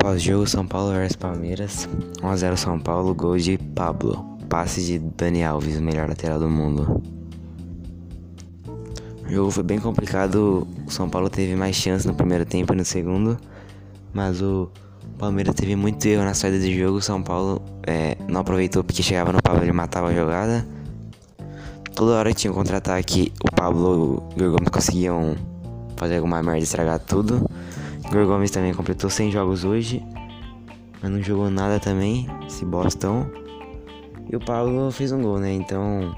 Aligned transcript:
Pós-jogo 0.00 0.46
São 0.46 0.66
Paulo 0.66 0.94
vs 0.94 1.14
Palmeiras. 1.14 1.86
1x0 2.22 2.56
São 2.56 2.80
Paulo, 2.80 3.14
gol 3.14 3.36
de 3.36 3.58
Pablo. 3.58 4.38
Passe 4.48 4.82
de 4.82 4.98
Dani 4.98 5.44
Alves, 5.44 5.76
o 5.76 5.82
melhor 5.82 6.08
lateral 6.08 6.38
do 6.38 6.48
mundo. 6.48 7.02
O 9.26 9.30
jogo 9.30 9.50
foi 9.50 9.62
bem 9.62 9.78
complicado. 9.78 10.66
O 10.86 10.90
São 10.90 11.08
Paulo 11.10 11.28
teve 11.28 11.54
mais 11.54 11.76
chance 11.76 12.06
no 12.06 12.14
primeiro 12.14 12.46
tempo 12.46 12.72
e 12.72 12.76
no 12.76 12.84
segundo. 12.84 13.36
Mas 14.14 14.40
o 14.40 14.70
Palmeiras 15.18 15.54
teve 15.54 15.76
muito 15.76 16.04
erro 16.06 16.24
na 16.24 16.32
saída 16.32 16.58
do 16.58 16.72
jogo. 16.72 16.96
O 16.96 17.02
São 17.02 17.22
Paulo 17.22 17.60
é, 17.86 18.16
não 18.26 18.40
aproveitou 18.40 18.82
porque 18.82 19.02
chegava 19.02 19.32
no 19.32 19.42
Pablo 19.42 19.66
e 19.66 19.70
matava 19.70 20.08
a 20.08 20.14
jogada. 20.14 20.66
Toda 21.94 22.12
hora 22.12 22.32
tinha 22.32 22.50
um 22.50 22.54
contra-ataque, 22.54 23.30
o 23.44 23.54
Pablo 23.54 24.22
e 24.34 24.42
o 24.42 24.52
Gomes 24.52 24.70
conseguiam 24.70 25.36
fazer 25.94 26.16
alguma 26.16 26.42
merda 26.42 26.60
estragar 26.60 26.98
tudo. 27.00 27.49
Igor 28.10 28.26
Gomes 28.26 28.50
também 28.50 28.74
completou 28.74 29.08
100 29.08 29.30
jogos 29.30 29.64
hoje, 29.64 30.04
mas 31.00 31.10
não 31.12 31.22
jogou 31.22 31.48
nada 31.48 31.78
também, 31.78 32.26
esse 32.44 32.64
bostão. 32.64 33.30
E 34.28 34.34
o 34.34 34.40
Pablo 34.40 34.90
fez 34.90 35.12
um 35.12 35.22
gol, 35.22 35.38
né? 35.38 35.52
Então. 35.52 36.16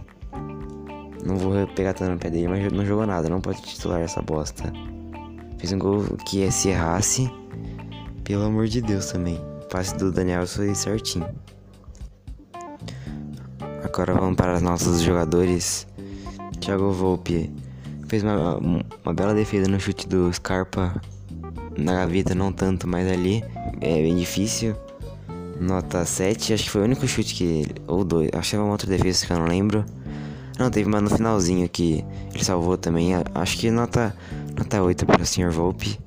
Não 1.22 1.36
vou 1.36 1.66
pegar 1.68 1.92
tanto 1.92 2.12
no 2.12 2.18
pé 2.18 2.30
dele, 2.30 2.48
mas 2.48 2.72
não 2.72 2.84
jogou 2.84 3.06
nada, 3.06 3.28
não 3.28 3.40
pode 3.42 3.60
titular 3.60 4.00
essa 4.00 4.22
bosta. 4.22 4.72
Fez 5.58 5.70
um 5.72 5.78
gol 5.78 6.02
que 6.26 6.50
se 6.50 6.70
errasse, 6.70 7.30
pelo 8.24 8.44
amor 8.44 8.66
de 8.66 8.80
Deus 8.80 9.12
também. 9.12 9.36
O 9.62 9.68
passe 9.68 9.94
do 9.96 10.10
Daniel 10.10 10.46
foi 10.46 10.74
certinho. 10.74 11.28
Agora 13.84 14.14
vamos 14.14 14.34
para 14.34 14.54
os 14.54 14.62
nossos 14.62 15.02
jogadores. 15.02 15.86
Thiago 16.58 16.90
Volpe 16.90 17.52
fez 18.08 18.24
uma, 18.24 18.56
uma 18.56 19.14
bela 19.14 19.34
defesa 19.34 19.70
no 19.70 19.78
chute 19.78 20.08
do 20.08 20.32
Scarpa 20.32 21.00
na 21.76 21.94
gaveta 21.94 22.34
não 22.34 22.52
tanto, 22.52 22.86
mas 22.86 23.10
ali 23.10 23.44
é 23.80 23.94
bem 24.02 24.16
difícil. 24.16 24.74
Nota 25.60 26.04
7, 26.04 26.54
acho 26.54 26.64
que 26.64 26.70
foi 26.70 26.80
o 26.80 26.84
único 26.84 27.06
chute 27.06 27.34
que. 27.34 27.66
Ou 27.86 28.04
dois, 28.04 28.30
acho 28.32 28.42
que 28.42 28.50
teve 28.50 28.62
uma 28.62 28.72
outra 28.72 28.88
defesa 28.88 29.26
que 29.26 29.32
eu 29.32 29.38
não 29.38 29.46
lembro. 29.46 29.84
Não, 30.58 30.70
teve 30.70 30.88
uma 30.88 31.00
no 31.00 31.08
finalzinho 31.08 31.68
que 31.68 32.04
ele 32.34 32.44
salvou 32.44 32.76
também. 32.76 33.12
Acho 33.34 33.58
que 33.58 33.70
nota, 33.70 34.14
nota 34.56 34.82
8 34.82 35.06
para 35.06 35.22
o 35.22 35.26
Sr. 35.26 35.50
Volpe. 35.50 35.98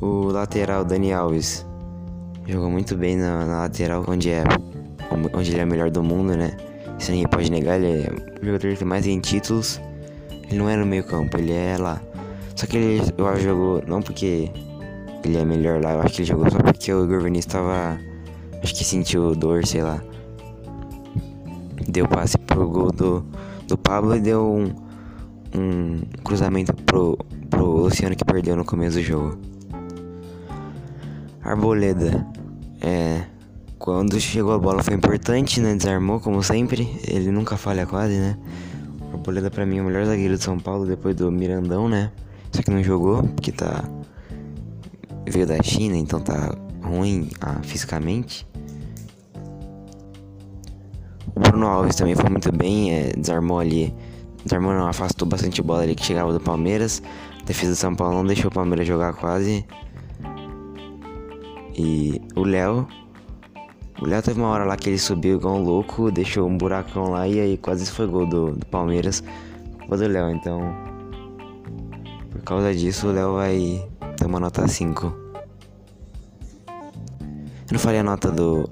O 0.00 0.24
lateral 0.26 0.84
Dani 0.84 1.12
Alves 1.12 1.66
jogou 2.46 2.70
muito 2.70 2.96
bem 2.96 3.16
na, 3.16 3.46
na, 3.46 3.58
lateral, 3.60 4.04
onde, 4.08 4.30
é, 4.30 4.42
onde 5.32 5.52
ele 5.52 5.60
é 5.60 5.64
o 5.64 5.66
melhor 5.66 5.90
do 5.90 6.02
mundo, 6.02 6.36
né? 6.36 6.56
Isso 6.98 7.10
ninguém 7.10 7.28
pode 7.28 7.50
negar. 7.50 7.80
Ele 7.80 8.02
é 8.02 8.40
o 8.40 8.46
jogador 8.46 8.76
que 8.76 8.84
mais 8.84 9.04
tem 9.04 9.20
títulos. 9.20 9.80
Ele 10.48 10.58
não 10.58 10.68
é 10.68 10.76
no 10.76 10.86
meio 10.86 11.04
campo, 11.04 11.36
ele 11.36 11.52
é 11.52 11.76
lá. 11.78 12.00
Só 12.62 12.66
que 12.68 12.76
ele, 12.76 13.12
eu 13.18 13.26
acho, 13.26 13.40
jogou 13.40 13.82
não 13.88 14.00
porque 14.00 14.48
ele 15.24 15.36
é 15.36 15.44
melhor 15.44 15.82
lá, 15.82 15.94
eu 15.94 16.02
acho 16.02 16.14
que 16.14 16.20
ele 16.20 16.28
jogou 16.28 16.48
só 16.48 16.58
porque 16.58 16.94
o 16.94 17.04
Igor 17.04 17.20
Vinícius 17.20 17.52
tava. 17.52 17.98
Acho 18.62 18.72
que 18.72 18.84
sentiu 18.84 19.34
dor, 19.34 19.66
sei 19.66 19.82
lá. 19.82 20.00
Deu 21.88 22.06
passe 22.06 22.38
pro 22.38 22.68
gol 22.68 22.92
do, 22.92 23.26
do 23.66 23.76
Pablo 23.76 24.14
e 24.14 24.20
deu 24.20 24.46
um, 24.46 24.72
um 25.58 26.02
cruzamento 26.22 26.72
pro, 26.84 27.18
pro 27.50 27.66
Luciano 27.66 28.14
que 28.14 28.24
perdeu 28.24 28.54
no 28.54 28.64
começo 28.64 28.96
do 28.98 29.02
jogo. 29.02 29.38
Arboleda. 31.42 32.24
É. 32.80 33.24
Quando 33.76 34.20
chegou 34.20 34.52
a 34.52 34.58
bola 34.60 34.84
foi 34.84 34.94
importante, 34.94 35.60
né? 35.60 35.74
Desarmou 35.74 36.20
como 36.20 36.40
sempre. 36.44 36.96
Ele 37.08 37.32
nunca 37.32 37.56
falha 37.56 37.86
quase, 37.86 38.14
né? 38.14 38.38
Arboleda 39.12 39.50
pra 39.50 39.66
mim 39.66 39.78
é 39.78 39.82
o 39.82 39.86
melhor 39.86 40.04
zagueiro 40.04 40.36
de 40.36 40.44
São 40.44 40.60
Paulo 40.60 40.86
depois 40.86 41.16
do 41.16 41.28
Mirandão, 41.28 41.88
né? 41.88 42.12
Só 42.52 42.62
que 42.62 42.70
não 42.70 42.82
jogou, 42.82 43.22
porque 43.22 43.50
tá. 43.50 43.84
Veio 45.26 45.46
da 45.46 45.62
China, 45.62 45.96
então 45.96 46.20
tá 46.20 46.54
ruim 46.82 47.30
ah, 47.40 47.60
fisicamente. 47.62 48.46
O 51.34 51.40
Bruno 51.40 51.66
Alves 51.66 51.96
também 51.96 52.14
foi 52.14 52.28
muito 52.28 52.52
bem, 52.52 52.92
é, 52.92 53.12
desarmou 53.16 53.58
ali. 53.58 53.94
Desarmou 54.44 54.74
não, 54.74 54.86
afastou 54.86 55.26
bastante 55.26 55.62
bola 55.62 55.82
ali 55.82 55.94
que 55.94 56.04
chegava 56.04 56.32
do 56.32 56.40
Palmeiras. 56.40 57.02
A 57.40 57.44
defesa 57.44 57.72
do 57.72 57.76
São 57.76 57.94
Paulo 57.94 58.16
não 58.16 58.26
deixou 58.26 58.50
o 58.50 58.54
Palmeiras 58.54 58.86
jogar 58.86 59.14
quase. 59.14 59.64
E 61.74 62.20
o 62.36 62.44
Léo. 62.44 62.86
O 64.00 64.06
Léo 64.06 64.20
teve 64.20 64.40
uma 64.40 64.48
hora 64.48 64.64
lá 64.64 64.76
que 64.76 64.90
ele 64.90 64.98
subiu 64.98 65.36
igual 65.36 65.54
um 65.54 65.62
louco, 65.62 66.10
deixou 66.10 66.48
um 66.48 66.58
buracão 66.58 67.10
lá 67.10 67.26
e 67.28 67.38
aí 67.38 67.56
quase 67.56 67.88
foi 67.90 68.06
gol 68.06 68.26
do, 68.26 68.52
do 68.52 68.66
Palmeiras. 68.66 69.22
Culpa 69.78 69.96
do 69.96 70.08
Léo, 70.08 70.30
então 70.30 70.91
por 72.42 72.46
causa 72.46 72.74
disso, 72.74 73.06
o 73.06 73.12
Léo 73.12 73.34
vai 73.34 73.88
ter 74.16 74.26
uma 74.26 74.40
nota 74.40 74.66
5. 74.66 75.06
Eu 76.66 77.72
não 77.72 77.78
falei 77.78 78.00
a 78.00 78.02
nota 78.02 78.32
do, 78.32 78.68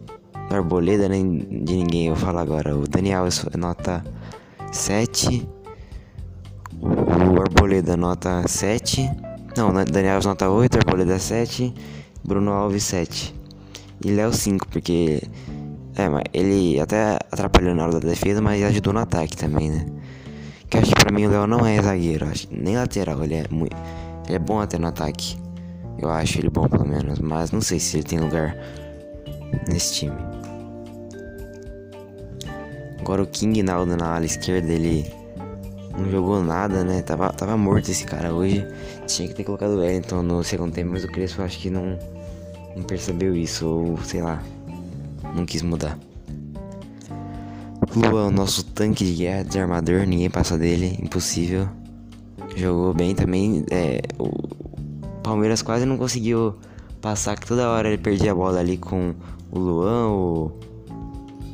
do 0.48 0.54
Arboleda 0.54 1.08
nem 1.08 1.38
de 1.38 1.76
ninguém, 1.76 2.08
eu 2.08 2.16
falo 2.16 2.38
agora. 2.38 2.76
O 2.76 2.88
Daniel 2.88 3.24
é 3.26 3.56
nota 3.56 4.04
7. 4.72 5.48
O 6.82 7.40
Arboleda 7.40 7.96
nota 7.96 8.42
7. 8.46 9.08
Não, 9.56 9.72
Daniel 9.84 10.18
é 10.18 10.24
nota 10.24 10.50
8, 10.50 10.78
Arboleda 10.78 11.20
7. 11.20 11.72
Bruno 12.24 12.50
Alves 12.50 12.82
7. 12.82 13.32
E 14.04 14.10
Léo 14.10 14.32
5, 14.32 14.66
porque. 14.66 15.22
É, 15.94 16.08
mas 16.08 16.24
ele 16.32 16.80
até 16.80 17.18
atrapalhou 17.30 17.74
na 17.74 17.84
hora 17.84 17.92
da 17.92 18.00
defesa, 18.00 18.42
mas 18.42 18.64
ajudou 18.64 18.92
no 18.92 18.98
ataque 18.98 19.36
também, 19.36 19.70
né? 19.70 19.86
Que 20.70 20.78
acho 20.78 20.94
que 20.94 21.00
pra 21.00 21.12
mim 21.12 21.26
o 21.26 21.30
Léo 21.30 21.48
não 21.48 21.66
é 21.66 21.82
zagueiro, 21.82 22.26
acho, 22.26 22.46
nem 22.48 22.76
lateral, 22.76 23.24
ele 23.24 23.34
é 23.34 23.44
muito. 23.50 23.76
Ele 24.26 24.36
é 24.36 24.38
bom 24.38 24.60
até 24.60 24.78
no 24.78 24.86
ataque. 24.86 25.36
Eu 25.98 26.08
acho 26.08 26.38
ele 26.38 26.48
bom 26.48 26.68
pelo 26.68 26.86
menos, 26.86 27.18
mas 27.18 27.50
não 27.50 27.60
sei 27.60 27.80
se 27.80 27.96
ele 27.96 28.04
tem 28.04 28.20
lugar 28.20 28.56
nesse 29.68 29.94
time. 29.94 30.16
Agora 33.00 33.20
o 33.22 33.26
King 33.26 33.64
Naldo 33.64 33.96
na 33.96 34.14
ala 34.14 34.24
esquerda, 34.24 34.72
ele 34.72 35.12
não 35.98 36.08
jogou 36.08 36.40
nada, 36.40 36.84
né? 36.84 37.02
Tava, 37.02 37.32
tava 37.32 37.56
morto 37.56 37.90
esse 37.90 38.04
cara 38.04 38.32
hoje. 38.32 38.64
Tinha 39.08 39.26
que 39.26 39.34
ter 39.34 39.42
colocado 39.42 39.72
o 39.72 39.78
Wellington 39.80 40.22
no 40.22 40.44
segundo 40.44 40.72
tempo, 40.72 40.92
mas 40.92 41.02
o 41.02 41.08
Crespo 41.08 41.42
acho 41.42 41.58
que 41.58 41.68
não, 41.68 41.98
não 42.76 42.84
percebeu 42.84 43.34
isso, 43.34 43.68
ou 43.68 43.98
sei 44.04 44.22
lá, 44.22 44.40
não 45.34 45.44
quis 45.44 45.62
mudar. 45.62 45.98
Luan, 47.94 48.30
nosso 48.30 48.64
tanque 48.64 49.04
de 49.04 49.14
guerra, 49.14 49.42
desarmador, 49.42 50.06
ninguém 50.06 50.30
passa 50.30 50.56
dele, 50.56 50.96
impossível. 51.02 51.68
Jogou 52.54 52.94
bem 52.94 53.16
também. 53.16 53.64
É, 53.68 54.00
o 54.16 54.30
Palmeiras 55.24 55.60
quase 55.60 55.84
não 55.84 55.98
conseguiu 55.98 56.56
passar, 57.00 57.36
que 57.36 57.46
toda 57.46 57.68
hora 57.68 57.88
ele 57.88 57.98
perdia 57.98 58.30
a 58.30 58.34
bola 58.34 58.60
ali 58.60 58.76
com 58.76 59.12
o 59.50 59.58
Luan, 59.58 60.08
o... 60.08 60.52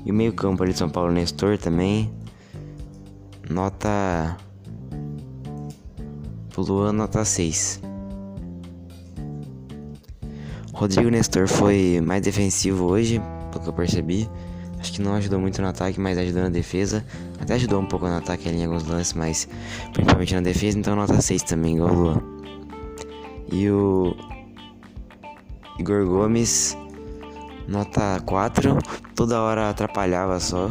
e 0.04 0.10
o 0.10 0.14
meio 0.14 0.34
campo 0.34 0.62
ali 0.62 0.72
de 0.72 0.78
São 0.78 0.91
Paulo, 0.91 1.10
Nestor 1.10 1.56
também. 1.56 2.12
Nota. 3.48 4.36
O 6.54 6.60
Luan, 6.60 6.92
nota 6.92 7.25
6. 7.25 7.80
Rodrigo 10.75 11.08
Nestor 11.08 11.48
foi 11.48 12.02
mais 12.04 12.20
defensivo 12.20 12.84
hoje, 12.84 13.22
pelo 13.50 13.64
que 13.64 13.70
eu 13.70 13.72
percebi. 13.72 14.28
Acho 14.78 14.92
que 14.92 15.03
não 15.03 15.14
ajudou 15.14 15.41
muito 15.41 15.60
no 15.60 15.69
ataque, 15.69 16.00
mas 16.00 16.19
ajudou 16.19 16.42
na 16.42 16.48
defesa. 16.48 17.04
Até 17.41 17.54
ajudou 17.54 17.81
um 17.81 17.87
pouco 17.87 18.06
no 18.06 18.16
ataque 18.16 18.48
ali 18.48 18.59
em 18.59 18.64
alguns 18.64 18.87
lances, 18.87 19.12
mas 19.14 19.48
principalmente 19.92 20.34
na 20.34 20.41
defesa, 20.41 20.78
então 20.78 20.94
nota 20.94 21.20
6 21.20 21.42
também, 21.42 21.76
igual 21.76 21.92
o 21.92 21.94
Luan. 21.94 22.22
E 23.50 23.70
o 23.70 24.14
Igor 25.78 26.06
Gomes, 26.06 26.76
nota 27.69 28.20
4. 28.25 28.78
Toda 29.14 29.41
hora 29.41 29.70
atrapalhava 29.70 30.38
só. 30.41 30.70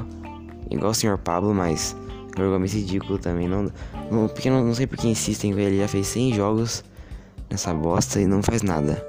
Igual 0.69 0.91
o 0.91 0.95
senhor 0.95 1.17
Pablo, 1.17 1.53
mas 1.53 1.95
Igor 2.33 2.49
Gomes 2.49 2.73
ridículo 2.73 3.17
também. 3.17 3.47
Não, 3.47 3.71
não, 4.11 4.27
porque 4.27 4.49
não, 4.49 4.63
não 4.63 4.73
sei 4.73 4.87
por 4.87 4.97
que 4.97 5.07
insistem. 5.07 5.51
Ele 5.51 5.77
já 5.77 5.87
fez 5.87 6.07
100 6.07 6.33
jogos 6.33 6.83
nessa 7.49 7.73
bosta 7.73 8.19
e 8.19 8.25
não 8.25 8.41
faz 8.41 8.61
nada. 8.61 9.05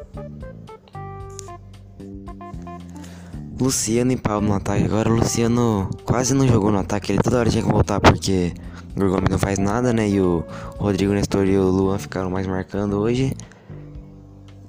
Luciano 3.59 4.13
e 4.13 4.17
Pablo 4.17 4.49
no 4.49 4.55
ataque. 4.55 4.85
Agora 4.85 5.11
o 5.11 5.17
Luciano 5.17 5.89
quase 6.05 6.35
não 6.35 6.47
jogou 6.47 6.71
no 6.71 6.79
ataque. 6.79 7.13
Ele 7.13 7.23
toda 7.23 7.39
hora 7.39 7.51
tinha 7.51 7.63
que 7.63 7.71
voltar 7.71 8.01
porque 8.01 8.53
o 8.95 9.01
Gomes 9.09 9.31
não 9.31 9.39
faz 9.39 9.59
nada, 9.59 9.93
né? 9.93 10.09
E 10.09 10.21
o 10.21 10.45
Rodrigo 10.79 11.13
Nestor 11.13 11.47
e 11.47 11.57
o 11.57 11.65
Luan 11.65 11.99
ficaram 11.99 12.31
mais 12.31 12.47
marcando 12.47 12.99
hoje. 12.99 13.35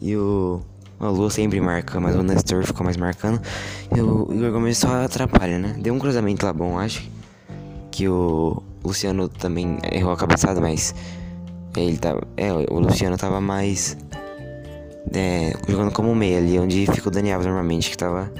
E 0.01 0.16
o. 0.16 0.62
O 1.00 1.07
Luan 1.10 1.30
sempre 1.30 1.62
marca, 1.62 2.00
mas 2.00 2.16
o 2.16 2.24
Nestor 2.24 2.66
ficou 2.66 2.84
mais 2.84 2.98
marcando. 2.98 3.39
E 3.95 4.01
o 4.01 4.28
Igor 4.34 4.51
Gomes 4.51 4.80
só 4.80 5.04
atrapalha, 5.04 5.60
né? 5.60 5.75
Deu 5.80 5.94
um 5.94 6.00
cruzamento 6.00 6.45
lá 6.45 6.51
bom, 6.51 6.80
acho. 6.80 7.07
Que 7.92 8.10
o 8.10 8.63
Luciano 8.84 9.30
também 9.30 9.78
errou 9.92 10.12
a 10.12 10.18
cabeçada, 10.18 10.60
mas. 10.60 10.95
Ele 11.75 11.98
tava. 11.98 12.24
É, 12.36 12.51
o 12.51 12.80
Luciano 12.80 13.16
tava 13.16 13.39
mais. 13.39 13.95
É, 15.13 15.54
jogando 15.68 15.92
como 15.92 16.16
meia 16.16 16.39
ali, 16.39 16.57
onde 16.57 16.88
fica 16.88 17.10
o 17.10 17.12
Daniel 17.12 17.42
normalmente, 17.42 17.92
que 17.92 17.98
tava 17.98 18.31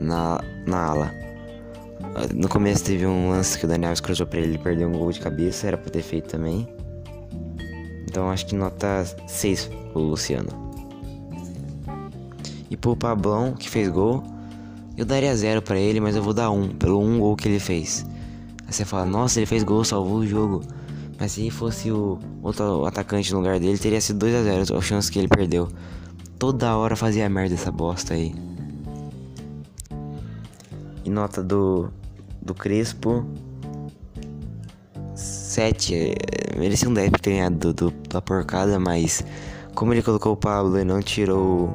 na, 0.00 0.40
na 0.66 0.84
ala. 0.86 1.14
No 2.34 2.48
começo 2.48 2.84
teve 2.84 3.06
um 3.06 3.30
lance 3.30 3.58
que 3.58 3.64
o 3.66 3.68
Daniel 3.68 3.92
cruzou 4.02 4.26
pra 4.26 4.38
ele, 4.40 4.48
ele 4.48 4.58
perdeu 4.58 4.88
um 4.88 4.92
gol 4.92 5.12
de 5.12 5.20
cabeça, 5.20 5.66
era 5.66 5.76
pra 5.76 5.90
ter 5.90 6.02
feito 6.02 6.28
também. 6.28 6.66
Então 8.08 8.30
acho 8.30 8.46
que 8.46 8.54
nota 8.56 9.04
6 9.26 9.70
pro 9.92 10.00
Luciano. 10.00 10.48
E 12.68 12.76
pro 12.76 12.96
Pablão, 12.96 13.52
que 13.52 13.68
fez 13.68 13.88
gol, 13.88 14.24
eu 14.96 15.04
daria 15.04 15.34
zero 15.36 15.62
para 15.62 15.78
ele, 15.78 16.00
mas 16.00 16.16
eu 16.16 16.22
vou 16.22 16.32
dar 16.32 16.50
um, 16.50 16.68
pelo 16.68 17.00
um 17.00 17.18
gol 17.18 17.36
que 17.36 17.48
ele 17.48 17.60
fez. 17.60 18.06
Aí 18.66 18.72
você 18.72 18.84
fala, 18.84 19.04
nossa, 19.04 19.38
ele 19.38 19.46
fez 19.46 19.62
gol, 19.62 19.84
salvou 19.84 20.18
o 20.18 20.26
jogo. 20.26 20.62
Mas 21.18 21.32
se 21.32 21.50
fosse 21.50 21.90
o 21.90 22.18
outro 22.42 22.86
atacante 22.86 23.32
no 23.32 23.40
lugar 23.40 23.60
dele, 23.60 23.76
teria 23.76 24.00
sido 24.00 24.20
2 24.20 24.34
a 24.34 24.42
0 24.42 24.78
a 24.78 24.80
chance 24.80 25.10
que 25.10 25.18
ele 25.18 25.28
perdeu. 25.28 25.68
Toda 26.38 26.76
hora 26.76 26.96
fazia 26.96 27.28
merda 27.28 27.54
essa 27.54 27.70
bosta 27.70 28.14
aí. 28.14 28.34
Nota 31.10 31.42
do, 31.42 31.90
do 32.40 32.54
Crespo. 32.54 33.26
7. 35.14 36.14
Merecia 36.56 36.88
um 36.88 36.94
10 36.94 37.10
por 37.10 37.20
ter 37.20 37.30
ganhado 37.32 37.72
do, 37.72 37.90
do, 37.90 38.08
da 38.08 38.22
porcada, 38.22 38.78
mas 38.78 39.24
como 39.74 39.92
ele 39.92 40.02
colocou 40.02 40.32
o 40.32 40.36
Pablo 40.36 40.78
e 40.78 40.84
não 40.84 41.02
tirou 41.02 41.74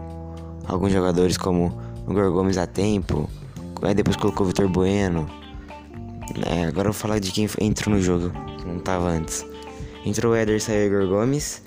alguns 0.68 0.92
jogadores 0.92 1.38
como 1.38 1.78
o 2.08 2.12
Igor 2.12 2.32
Gomes 2.32 2.58
a 2.58 2.66
tempo, 2.66 3.30
aí 3.82 3.94
depois 3.94 4.16
colocou 4.16 4.46
o 4.46 4.48
Vitor 4.48 4.68
Bueno. 4.70 5.30
É, 6.46 6.66
agora 6.66 6.90
eu 6.90 6.94
vou 6.94 6.94
falar 6.94 7.20
de 7.20 7.32
quem 7.32 7.48
entrou 7.62 7.94
no 7.94 8.02
jogo, 8.02 8.32
que 8.58 8.66
não 8.66 8.80
tava 8.80 9.10
antes. 9.10 9.46
Entrou 10.06 10.34
o 10.34 10.36
Éder, 10.36 10.62
saiu 10.62 10.84
o 10.84 10.86
Igor 10.86 11.08
Gomes, 11.08 11.62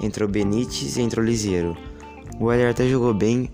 entrou 0.00 0.28
o 0.28 0.30
Benítez 0.30 0.96
e 0.96 1.02
entrou 1.02 1.24
o 1.24 1.28
Liseiro. 1.28 1.76
O 2.38 2.50
Éder 2.52 2.70
até 2.70 2.88
jogou 2.88 3.12
bem, 3.12 3.50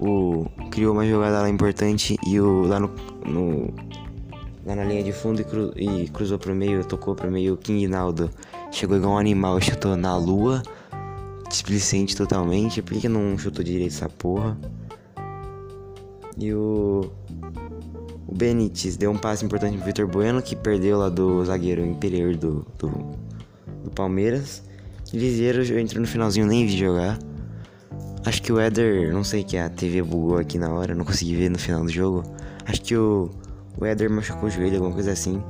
o, 0.00 0.46
criou 0.70 0.94
uma 0.94 1.06
jogada 1.06 1.42
lá 1.42 1.48
importante 1.48 2.16
e 2.26 2.40
o 2.40 2.62
lá 2.62 2.80
no, 2.80 2.90
no 3.26 3.74
lá 4.64 4.74
na 4.74 4.84
linha 4.84 5.02
de 5.02 5.12
fundo 5.12 5.42
e, 5.42 5.44
cru, 5.44 5.72
e 5.76 6.08
cruzou 6.08 6.38
pro 6.38 6.54
meio, 6.54 6.84
tocou 6.84 7.14
pro 7.14 7.30
meio 7.30 7.54
o 7.54 7.56
King 7.56 7.86
Naldo. 7.86 8.30
Chegou 8.70 8.96
igual 8.96 9.14
um 9.14 9.18
animal, 9.18 9.60
chutou 9.60 9.96
na 9.96 10.16
lua, 10.16 10.62
displicente 11.48 12.16
totalmente. 12.16 12.80
Por 12.80 12.98
que 12.98 13.08
não 13.08 13.36
chutou 13.36 13.62
direito 13.62 13.92
essa 13.92 14.08
porra? 14.08 14.58
E 16.38 16.52
o. 16.54 17.10
O 18.26 18.34
Benítez 18.34 18.96
deu 18.96 19.10
um 19.10 19.18
passe 19.18 19.44
importante 19.44 19.76
pro 19.76 19.86
Vitor 19.86 20.06
Bueno, 20.06 20.40
que 20.40 20.54
perdeu 20.54 20.98
lá 20.98 21.08
do 21.08 21.44
zagueiro 21.44 21.84
inferior 21.84 22.36
do, 22.36 22.64
do, 22.78 22.88
do 23.82 23.90
Palmeiras. 23.90 24.62
Liseiro 25.12 25.64
entrou 25.80 26.00
no 26.00 26.06
finalzinho, 26.06 26.46
nem 26.46 26.64
vi 26.64 26.76
jogar. 26.76 27.18
Acho 28.24 28.42
que 28.42 28.52
o 28.52 28.60
Éder, 28.60 29.12
não 29.12 29.24
sei 29.24 29.42
que 29.42 29.56
a 29.56 29.68
TV 29.68 30.02
bugou 30.02 30.38
aqui 30.38 30.58
na 30.58 30.70
hora, 30.72 30.94
não 30.94 31.04
consegui 31.04 31.36
ver 31.36 31.48
no 31.48 31.58
final 31.58 31.82
do 31.82 31.88
jogo. 31.88 32.22
Acho 32.66 32.82
que 32.82 32.96
o, 32.96 33.30
o 33.78 33.84
Éder 33.84 34.10
machucou 34.10 34.48
o 34.48 34.50
joelho, 34.50 34.76
alguma 34.76 34.92
coisa 34.92 35.12
assim. 35.12 35.42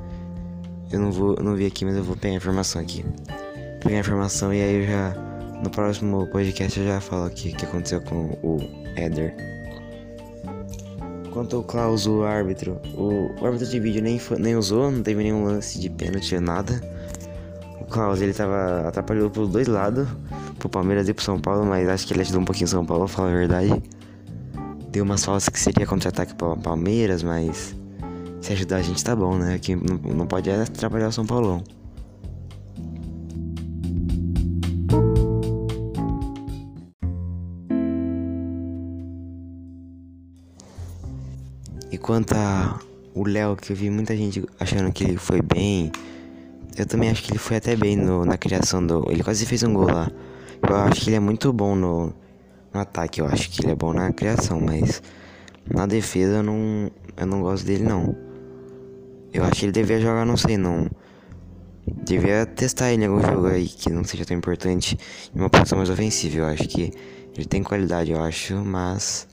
Eu 0.93 1.01
não 1.01 1.11
vou, 1.11 1.37
não 1.43 1.55
vi 1.57 1.67
aqui, 1.67 1.85
mas 1.85 1.97
eu 1.97 2.05
vou 2.05 2.17
pegar 2.17 2.35
a 2.35 2.37
informação 2.37 2.81
aqui. 2.81 3.05
Pegar 3.83 3.97
a 3.97 4.01
informação 4.01 4.55
e 4.55 4.63
aí 4.63 4.83
eu 4.83 4.87
já 4.87 5.31
no 5.63 5.69
próximo 5.69 6.27
podcast 6.29 6.81
eu 6.81 6.87
já 6.87 7.01
falo 7.01 7.27
aqui 7.27 7.51
o 7.51 7.57
que 7.57 7.65
aconteceu 7.65 8.01
com 8.01 8.31
o 8.43 8.59
Éder. 8.97 9.35
Quanto 11.33 11.57
ao 11.57 11.63
Klaus, 11.63 12.07
o 12.07 12.25
árbitro, 12.25 12.81
o, 12.97 13.31
o 13.41 13.47
árbitro 13.47 13.67
de 13.67 13.79
vídeo 13.79 14.03
nem, 14.03 14.21
nem 14.39 14.57
usou, 14.57 14.91
não 14.91 15.03
teve 15.03 15.23
nenhum 15.23 15.45
lance 15.45 15.79
de 15.79 15.89
pênalti, 15.89 16.39
nada. 16.41 16.81
O 17.81 17.85
Klaus, 17.85 18.21
ele 18.21 18.33
tava 18.33 18.89
atrapalhou 18.89 19.31
por 19.31 19.47
dois 19.47 19.69
lados, 19.69 20.09
pro 20.61 20.69
Palmeiras 20.69 21.09
e 21.09 21.15
pro 21.15 21.25
São 21.25 21.41
Paulo, 21.41 21.67
mas 21.67 21.89
acho 21.89 22.07
que 22.07 22.13
ele 22.13 22.21
ajudou 22.21 22.43
um 22.43 22.45
pouquinho 22.45 22.67
o 22.67 22.71
São 22.71 22.87
Paulo, 22.87 23.07
pra 23.07 23.15
falar 23.15 23.31
a 23.31 23.33
verdade. 23.33 23.83
Deu 24.91 25.05
umas 25.05 25.25
faltas 25.25 25.49
que 25.49 25.59
seria 25.59 25.87
contra-ataque 25.87 26.35
pro 26.35 26.57
Palmeiras, 26.57 27.23
mas 27.23 27.75
se 28.41 28.53
ajudar 28.53 28.77
a 28.77 28.83
gente 28.83 29.03
tá 29.03 29.17
bom, 29.17 29.37
né? 29.37 29.59
Que 29.59 29.75
não, 29.75 30.27
pode 30.27 30.51
atrapalhar 30.51 31.09
o 31.09 31.13
São 31.13 31.27
Paulão. 31.27 31.65
E 41.91 41.99
quanto 41.99 42.35
a 42.35 42.79
o 43.15 43.27
Léo, 43.27 43.57
que 43.57 43.73
eu 43.73 43.77
vi 43.77 43.91
muita 43.91 44.17
gente 44.17 44.45
achando 44.59 44.93
que 44.93 45.05
ele 45.05 45.17
foi 45.17 45.43
bem, 45.43 45.91
eu 46.77 46.87
também 46.87 47.11
acho 47.11 47.23
que 47.23 47.33
ele 47.33 47.39
foi 47.39 47.57
até 47.57 47.75
bem 47.75 47.97
no, 47.97 48.25
na 48.25 48.39
criação 48.39 48.85
do. 48.87 49.05
Ele 49.11 49.23
quase 49.23 49.45
fez 49.47 49.63
um 49.63 49.73
gol 49.73 49.87
lá. 49.87 50.11
Eu 50.69 50.77
acho 50.77 51.01
que 51.03 51.09
ele 51.09 51.17
é 51.17 51.21
muito 51.21 51.53
bom 51.53 51.75
no, 51.75 52.13
no 52.73 52.81
ataque, 52.81 53.21
eu 53.21 53.27
acho 53.27 53.51
que 53.51 53.65
ele 53.65 53.73
é 53.73 53.75
bom 53.75 53.93
na 53.93 54.13
criação, 54.13 54.61
mas 54.61 55.03
na 55.69 55.87
defesa 55.87 56.37
eu 56.37 56.43
não, 56.43 56.91
eu 57.17 57.27
não 57.27 57.41
gosto 57.41 57.65
dele 57.65 57.85
não. 57.85 58.17
Eu 59.33 59.45
acho 59.45 59.61
que 59.61 59.65
ele 59.67 59.73
devia 59.73 60.01
jogar, 60.01 60.25
não 60.27 60.37
sei 60.37 60.57
não. 60.57 60.91
Devia 62.05 62.47
testar 62.47 62.93
ele 62.93 63.05
em 63.05 63.07
algum 63.07 63.21
jogo 63.21 63.47
aí 63.47 63.67
que 63.67 63.91
não 63.91 64.05
seja 64.05 64.25
tão 64.25 64.37
importante 64.37 64.99
em 65.35 65.39
uma 65.39 65.49
posição 65.49 65.79
mais 65.79 65.91
ofensiva. 65.91 66.39
Eu 66.39 66.47
acho 66.47 66.69
que 66.69 66.93
ele 67.37 67.47
tem 67.47 67.63
qualidade, 67.63 68.11
eu 68.11 68.23
acho, 68.23 68.57
mas 68.57 69.29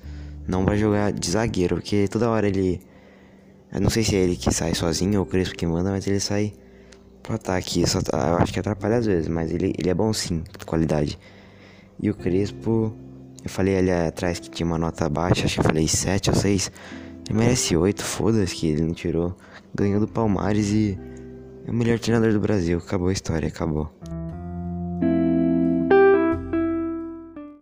não 0.47 0.65
vai 0.65 0.77
jogar 0.77 1.11
de 1.11 1.31
zagueiro, 1.31 1.75
porque 1.75 2.07
toda 2.07 2.29
hora 2.29 2.47
ele. 2.47 2.81
Eu 3.71 3.81
não 3.81 3.89
sei 3.89 4.03
se 4.03 4.15
é 4.15 4.19
ele 4.19 4.35
que 4.35 4.53
sai 4.53 4.73
sozinho 4.73 5.19
ou 5.19 5.25
o 5.25 5.29
Crespo 5.29 5.55
que 5.55 5.65
manda, 5.65 5.91
mas 5.91 6.07
ele 6.07 6.19
sai 6.19 6.53
pro 7.27 7.35
ataque. 7.35 7.87
Só, 7.87 7.99
eu 7.99 8.37
acho 8.37 8.53
que 8.53 8.59
atrapalha 8.59 8.97
às 8.97 9.05
vezes, 9.05 9.27
mas 9.27 9.51
ele, 9.51 9.75
ele 9.77 9.89
é 9.89 9.93
bom 9.93 10.11
sim, 10.13 10.43
de 10.57 10.65
qualidade. 10.65 11.19
E 11.99 12.09
o 12.09 12.15
Crespo, 12.15 12.95
eu 13.43 13.49
falei 13.49 13.77
ali 13.77 13.91
atrás 13.91 14.39
que 14.39 14.49
tinha 14.49 14.65
uma 14.65 14.77
nota 14.77 15.09
baixa, 15.09 15.45
acho 15.45 15.55
que 15.55 15.59
eu 15.59 15.65
falei 15.65 15.87
7 15.87 16.29
ou 16.29 16.35
6. 16.35 16.71
Ele 17.29 17.37
merece 17.37 17.75
8, 17.75 18.01
foda-se 18.01 18.55
que 18.55 18.67
ele 18.67 18.83
não 18.83 18.93
tirou. 18.93 19.35
Ganhou 19.75 19.99
do 19.99 20.07
Palmares 20.07 20.69
e 20.71 20.97
é 21.65 21.69
o 21.69 21.73
melhor 21.73 21.99
treinador 21.99 22.31
do 22.31 22.39
Brasil. 22.39 22.77
Acabou 22.77 23.09
a 23.09 23.13
história, 23.13 23.47
acabou. 23.49 23.91